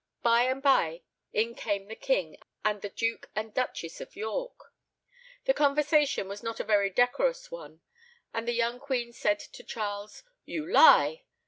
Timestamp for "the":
1.85-1.95, 2.81-2.89, 5.45-5.53, 8.47-8.53